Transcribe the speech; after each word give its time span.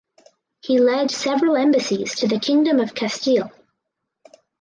He 0.61 0.79
led 0.79 1.11
several 1.11 1.55
embassies 1.55 2.15
to 2.15 2.27
the 2.27 2.39
Kingdom 2.39 2.79
of 2.79 2.95
Castile. 2.95 3.51